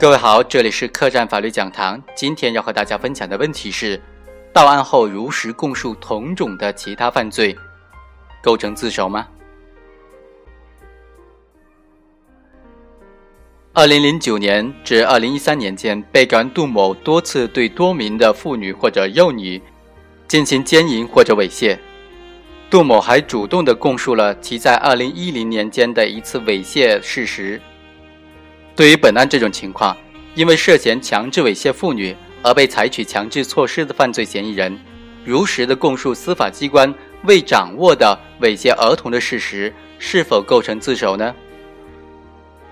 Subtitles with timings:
[0.00, 2.00] 各位好，这里是客栈法律讲堂。
[2.14, 4.00] 今天要和大家分享的问题是：
[4.52, 7.56] 到案后如实供述同种的其他犯罪，
[8.40, 9.26] 构成自首吗？
[13.72, 19.60] 二零零九年至二零一三年间，被告人杜某多次对多名的妇女或者幼女
[20.28, 21.76] 进行奸淫或者猥亵。
[22.70, 27.60] 杜某还主动的供述了其在二零一零年间的一次猥亵事实。
[28.78, 29.96] 对于本案这种情况，
[30.36, 34.78] 因为涉嫌强制猥亵妇女而被采取强制措施的犯罪嫌疑人，
[35.24, 41.34] 如实的供述司法机关未掌握的猥亵儿童的事实，是否构成自首呢？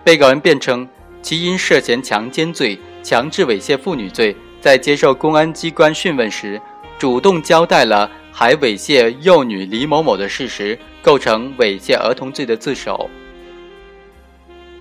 [0.05, 0.89] 被告人辩称，
[1.23, 6.63] 其因涉嫌强奸罪、强制猥亵妇女罪，在接受公安机关讯问时，
[7.01, 13.11] 主动交代了还猥亵幼女李某某的事实，构成猥亵儿童罪的自首。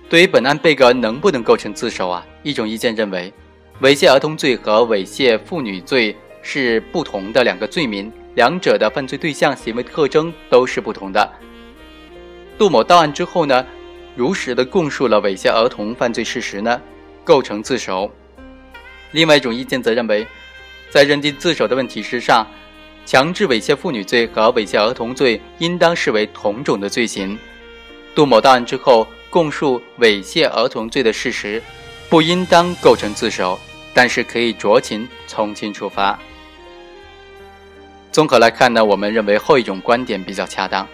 [0.08, 2.24] 对于本案被告人能不能构成自首啊？
[2.44, 3.32] 一种意见认为，
[3.80, 11.28] 猥亵儿童罪和猥亵妇女罪是不同的两个罪名，两者的犯罪对象、行为特征都是不同的。
[12.56, 13.66] 杜某到案之后呢，
[14.14, 16.80] 如实的供述了猥亵儿童犯罪事实呢，
[17.24, 18.08] 构成自首。
[19.10, 20.24] 另外一种意见则认为，
[20.88, 22.46] 在认定自首的问题之上，
[23.04, 27.36] 强制猥亵妇女罪和猥亵儿童罪应当视为同种的罪行。
[28.14, 29.04] 杜某到案之后。
[29.30, 31.62] 供述猥亵儿童罪的事实，
[32.08, 33.58] 不应当构成自首，
[33.92, 36.18] 但是可以酌情从轻处罚。
[38.10, 40.86] 综合来看呢，我们认为后一种观点比较恰当。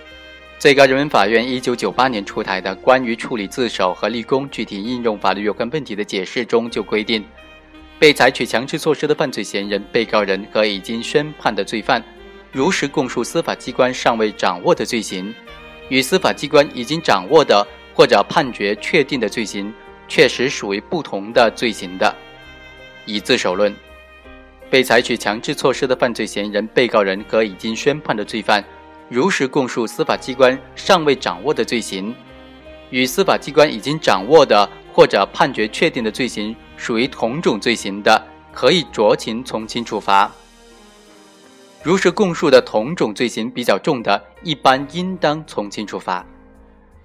[0.58, 7.24] 最高人民法院一九九八年出台的《关于处理自首和立功具体应用法律有关问题的解释》中就规定，
[7.98, 12.02] 被采取强制措施的犯罪嫌疑人、被告人和已经宣判的罪犯，
[12.52, 15.34] 如实供述司法机关尚未掌握的罪行，
[15.88, 17.66] 与司法机关已经掌握的。
[17.94, 19.72] 或者判决确定的罪行
[20.08, 22.14] 确实属于不同的罪行的，
[23.06, 23.74] 以自首论，
[24.70, 28.64] 被采取强制措施的犯罪嫌疑人、被告人和已经宣判的罪犯，
[29.08, 32.14] 如实供述司法机关尚未掌握的罪行，
[32.90, 40.30] 与司法机关已经掌握的或者判决确定的罪行属于同种罪行的，可以酌情从轻处罚。
[41.82, 46.24] 如实供述的同种罪行比较重的，一般应当从轻处罚。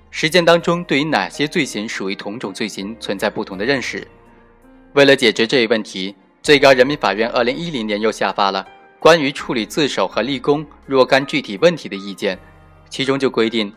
[0.10, 4.08] 实践当中，对于哪些罪行属于同种罪行，存在不同的认识。
[4.94, 8.66] 为了解决这一问题，最高人民法院二零一零年又下发了
[9.00, 12.36] 《关于处理自首和立功若干具体问题的意见》，
[12.90, 13.72] 其中就规定，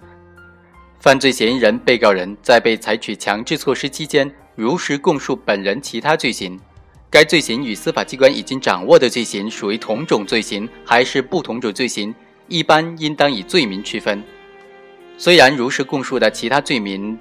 [1.00, 6.58] 犯罪嫌疑人、被告人在被采取强制措施期间，如实供述本人其他罪行，
[7.10, 12.14] 该罪行与司法机关已经掌握的罪行属于同种罪行还是不同种罪行，
[12.46, 14.22] 一般应当以罪名区分。
[15.22, 17.18] 虽然如实供述的其他罪名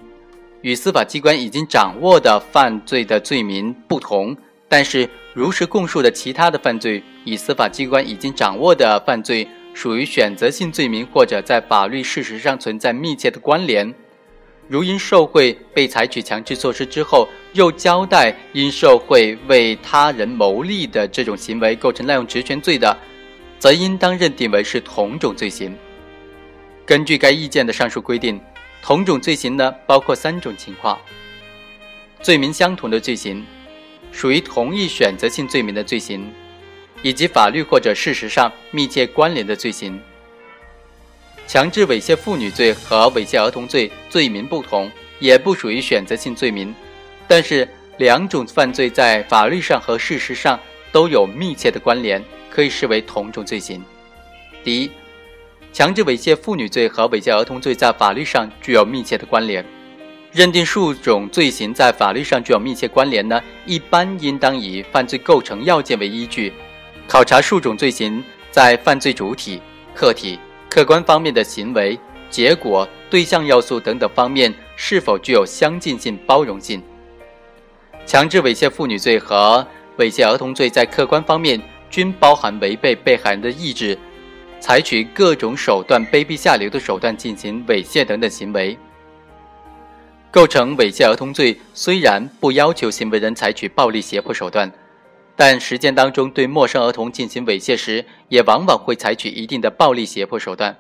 [0.62, 4.34] 与司法机关已经掌握的犯罪的罪名不同，
[4.70, 13.94] 但是如实供述的其他的犯罪与司法机关已经掌握的犯罪属于选择性罪名，或者在法律事实上存在密切的关联。
[14.70, 22.98] 如因受贿被采取强制措施之后，又交代因受贿为他人谋利的这种行为构成滥用职权罪的，
[23.60, 25.76] 则应当认定为是同种罪行。
[26.90, 28.42] 根据该意见的上述规定，
[28.82, 31.00] 同种罪行呢包括三种情况：
[32.20, 33.46] 罪名相同的罪行，
[34.12, 36.34] 属于同一选择性罪名的罪行，
[37.04, 40.02] 以及法律或者事实上密切关联的罪行。
[41.46, 46.74] 强制猥亵妇女罪和猥亵儿童罪罪名不同，也不属于选择性罪名，
[47.28, 47.70] 但是
[48.00, 50.60] 两种犯罪在法律上和事实上
[50.92, 52.20] 都有密切的关联，
[52.50, 53.80] 可以视为同种罪行。
[54.64, 54.90] 第一。
[55.72, 59.64] 强制猥亵妇女罪和猥亵儿童罪在法律上具有密切的关联，
[60.32, 66.52] 认定数种罪行在法律上具有密切关联呢，一般应当以犯罪构成要件为依据，
[67.08, 69.62] 考察数种罪行在犯罪主体、
[69.94, 70.40] 客体、
[70.70, 71.98] 客观方面的行为、
[72.32, 76.82] 结果、对象要素等等方面是否具有相近性、包容性。
[78.08, 79.66] 强制猥亵妇女罪和
[80.00, 81.62] 猥亵儿童罪在客观方面
[81.92, 83.98] 均包含违背被害人的意志。
[84.60, 88.78] 采取各种手段、卑鄙下流的手段进行猥亵等等行为，
[90.30, 91.60] 构成猥亵儿童罪。
[91.74, 94.72] 虽然不要求行为人采取暴力胁迫手段，
[95.36, 100.78] 但实践当中对陌生儿童进行猥亵时，也往往会采取一定的暴力胁迫手段。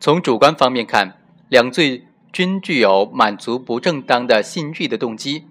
[0.00, 1.18] 从主观方面看，
[1.50, 5.44] 两罪均具有满足不正当的性欲的动机，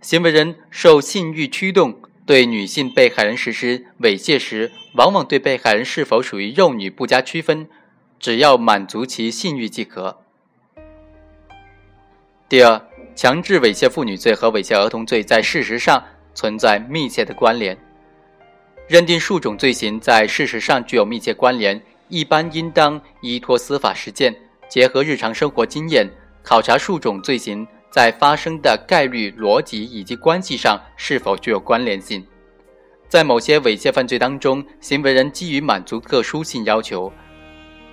[0.00, 1.96] 行为人受性欲驱动。
[2.24, 7.68] 对女性被害人实施猥亵时，往往对被害人是否属于幼女不加区分，
[8.20, 10.18] 只要满足其性欲即可。
[12.48, 12.80] 第二，
[13.16, 17.76] 强制猥亵妇女罪和猥亵儿童罪在事实上存在密切的关联。
[18.86, 24.34] 认定数种罪行在事实上具有密切关联，一般应当依托司法实践，
[24.68, 26.08] 结合日常生活经验，
[26.42, 32.24] 考察数种罪行在发生的概率、逻辑以及关系上是否具有关联性。
[33.06, 37.12] 在某些猥亵犯罪当中，行为人基于满足特殊性要求、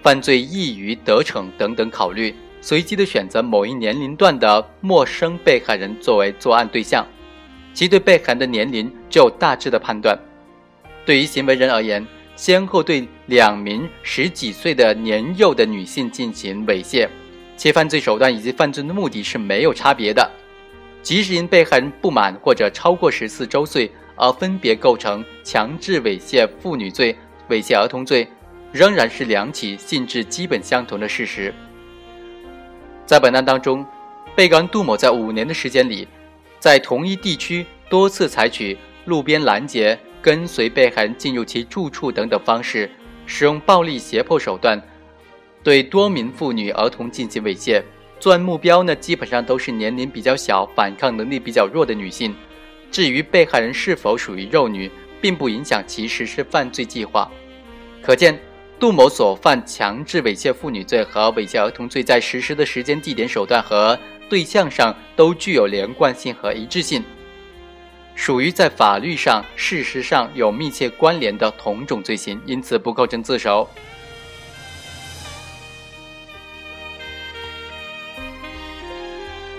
[0.02, 7.06] 犯罪易于得逞等等考虑，随机的选择某一年龄段的陌生被害人作为作案对象，
[7.74, 10.18] 其对被害人的年龄就有大致的判断。
[11.06, 12.08] 对于行为人而言，
[12.38, 17.10] 先后对两名十几岁的年幼的女性进行猥亵，
[17.60, 20.32] 其犯罪手段以及犯罪的目的是没有差别的。
[21.02, 27.14] 即使因被害人不满或者超过十四周岁而分别构成强制猥亵妇女罪、
[27.50, 28.26] 猥亵儿童罪，
[28.72, 31.54] 仍然是两起性质基本相同的事实。
[33.06, 33.86] 在本案当中，
[34.38, 36.08] 被告人杜某在五年的时间里，
[36.60, 40.00] 在同一地区多次采取路边拦截。
[40.22, 42.92] 跟随被害人进入其住处等等方式，
[43.26, 44.82] 使用暴力胁迫手段，
[45.64, 47.82] 对多名妇女、儿童进行猥亵。
[48.20, 52.36] 作案目标呢，基本上都是年龄比较小、反抗能力比较弱的女性。
[52.92, 54.90] 至于被害人是否属于幼女，
[55.22, 57.30] 并不影响其实施犯罪计划。
[58.02, 58.38] 可见，
[58.80, 63.98] 杜某所犯强制猥亵妇女罪和猥亵儿童罪，在实施的时间、地点、手段和
[64.30, 67.04] 对象上都具有连贯性和一致性。
[68.16, 73.70] 属于在法律上、事实上有密切关联的同种罪行，因此不构成自首。